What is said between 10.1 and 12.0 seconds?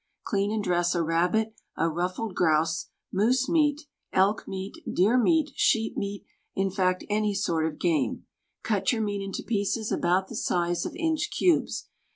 the size of inch cubes.